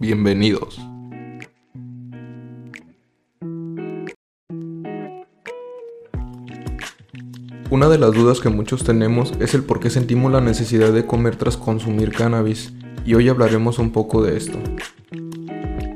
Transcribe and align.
Bienvenidos. 0.00 0.78
Una 7.68 7.88
de 7.88 7.98
las 7.98 8.12
dudas 8.12 8.38
que 8.38 8.48
muchos 8.48 8.84
tenemos 8.84 9.32
es 9.40 9.54
el 9.54 9.64
por 9.64 9.80
qué 9.80 9.90
sentimos 9.90 10.30
la 10.30 10.40
necesidad 10.40 10.92
de 10.92 11.04
comer 11.04 11.34
tras 11.34 11.56
consumir 11.56 12.12
cannabis, 12.12 12.72
y 13.04 13.14
hoy 13.14 13.28
hablaremos 13.28 13.80
un 13.80 13.90
poco 13.90 14.22
de 14.22 14.36
esto. 14.36 14.60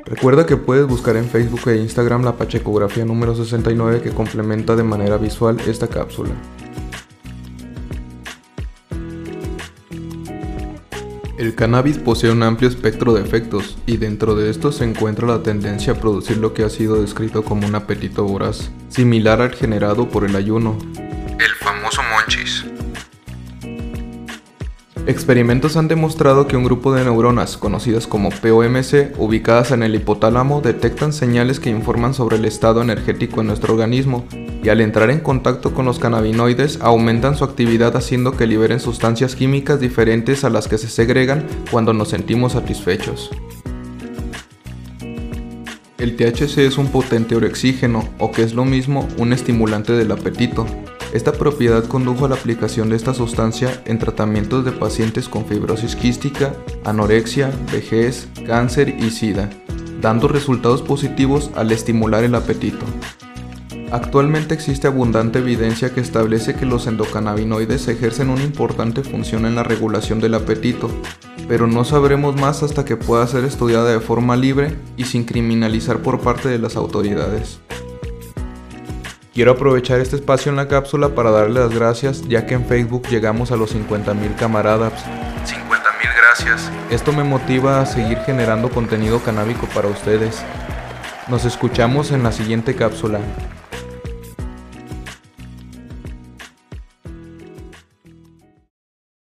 Recuerda 0.05 0.46
que 0.46 0.57
puedes 0.57 0.89
buscar 0.89 1.16
en 1.16 1.27
Facebook 1.27 1.69
e 1.69 1.77
Instagram 1.77 2.25
la 2.25 2.37
Pachecografía 2.37 3.04
número 3.04 3.37
69 3.37 4.00
que 4.03 4.11
complementa 4.11 4.75
de 4.75 4.82
manera 4.82 5.17
visual 5.17 5.61
esta 5.68 5.87
cápsula. 5.87 6.32
El 11.43 11.57
cannabis 11.57 11.99
posee 11.99 12.31
un 12.31 12.45
amplio 12.45 12.69
espectro 12.69 13.14
de 13.14 13.21
efectos 13.21 13.77
y 13.85 13.96
dentro 13.96 14.37
de 14.37 14.49
estos 14.49 14.77
se 14.77 14.85
encuentra 14.85 15.27
la 15.27 15.43
tendencia 15.43 15.95
a 15.95 15.96
producir 15.96 16.37
lo 16.37 16.55
que 16.55 16.63
ha 16.63 16.71
sido 16.71 17.01
descrito 17.03 17.43
como 17.43 17.67
un 17.67 17.75
apetito 17.75 18.23
voraz, 18.23 18.71
similar 18.91 19.41
al 19.41 19.53
generado 19.53 20.09
por 20.09 20.25
el 20.25 20.37
ayuno. 20.37 20.79
Experimentos 25.04 25.76
han 25.76 25.88
demostrado 25.88 26.46
que 26.46 26.56
un 26.56 26.62
grupo 26.62 26.94
de 26.94 27.02
neuronas, 27.02 27.56
conocidas 27.56 28.06
como 28.06 28.30
POMC, 28.30 29.18
ubicadas 29.18 29.72
en 29.72 29.82
el 29.82 29.96
hipotálamo, 29.96 30.61
detectan 30.61 31.12
señales 31.12 31.58
que 31.58 31.70
informan 31.70 32.14
sobre 32.14 32.36
el 32.36 32.44
estado 32.44 32.83
energético 32.83 33.41
en 33.41 33.48
nuestro 33.48 33.75
organismo 33.75 34.25
y 34.62 34.69
al 34.69 34.81
entrar 34.81 35.11
en 35.11 35.19
contacto 35.19 35.75
con 35.75 35.86
los 35.86 35.98
cannabinoides 35.98 36.81
aumentan 36.81 37.36
su 37.36 37.42
actividad 37.42 37.97
haciendo 37.97 38.36
que 38.36 38.47
liberen 38.47 38.78
sustancias 38.78 39.34
químicas 39.34 39.81
diferentes 39.81 40.44
a 40.44 40.50
las 40.50 40.69
que 40.69 40.78
se 40.78 40.89
segregan 40.89 41.48
cuando 41.72 41.92
nos 41.92 42.11
sentimos 42.11 42.53
satisfechos. 42.53 43.31
El 45.98 46.16
THC 46.16 46.59
es 46.59 46.78
un 46.78 46.89
potente 46.89 47.34
orexígeno, 47.34 48.09
o 48.19 48.31
que 48.31 48.42
es 48.42 48.55
lo 48.55 48.64
mismo, 48.64 49.09
un 49.19 49.33
estimulante 49.33 49.92
del 49.94 50.12
apetito. 50.12 50.66
Esta 51.13 51.33
propiedad 51.33 51.85
condujo 51.85 52.25
a 52.25 52.29
la 52.31 52.37
aplicación 52.37 52.89
de 52.89 52.97
esta 52.97 53.13
sustancia 53.13 53.83
en 53.85 53.99
tratamientos 53.99 54.65
de 54.65 54.73
pacientes 54.73 55.29
con 55.29 55.45
fibrosis 55.45 55.95
quística, 55.95 56.55
anorexia, 56.85 57.53
vejez, 57.71 58.29
cáncer 58.47 58.89
y 58.99 59.11
sida, 59.11 59.51
dando 60.01 60.27
resultados 60.27 60.81
positivos 60.81 61.51
al 61.55 61.71
estimular 61.71 62.25
el 62.25 62.35
apetito. 62.35 62.87
Actualmente 63.91 64.55
existe 64.55 64.87
abundante 64.87 65.41
evidencia 65.41 65.93
que 65.93 66.01
establece 66.01 66.55
que 66.55 66.65
los 66.65 66.87
endocannabinoides 66.87 67.89
ejercen 67.89 68.31
una 68.31 68.43
importante 68.43 69.03
función 69.03 69.45
en 69.45 69.55
la 69.55 69.65
regulación 69.65 70.19
del 70.19 70.33
apetito, 70.33 70.89
pero 71.47 71.67
no 71.67 71.85
sabremos 71.85 72.41
más 72.41 72.63
hasta 72.63 72.87
que 72.87 72.97
pueda 72.97 73.27
ser 73.27 73.45
estudiada 73.45 73.93
de 73.93 74.01
forma 74.01 74.35
libre 74.35 74.79
y 74.97 75.05
sin 75.05 75.25
criminalizar 75.25 75.99
por 75.99 76.21
parte 76.21 76.49
de 76.49 76.59
las 76.59 76.77
autoridades. 76.77 77.61
Quiero 79.34 79.52
aprovechar 79.52 79.98
este 79.98 80.16
espacio 80.16 80.50
en 80.50 80.56
la 80.56 80.69
cápsula 80.69 81.14
para 81.14 81.30
darle 81.30 81.61
las 81.61 81.75
gracias 81.75 82.28
ya 82.28 82.44
que 82.44 82.52
en 82.52 82.66
Facebook 82.66 83.08
llegamos 83.08 83.50
a 83.50 83.56
los 83.56 83.75
50.000 83.75 84.36
camaradas. 84.36 84.92
50.000 84.92 86.16
gracias. 86.19 86.70
Esto 86.91 87.14
me 87.14 87.25
motiva 87.25 87.80
a 87.80 87.86
seguir 87.86 88.19
generando 88.27 88.69
contenido 88.69 89.20
canábico 89.20 89.66
para 89.75 89.88
ustedes. 89.88 90.42
Nos 91.28 91.47
escuchamos 91.47 92.10
en 92.10 92.22
la 92.22 92.30
siguiente 92.30 92.75
cápsula. 92.75 93.20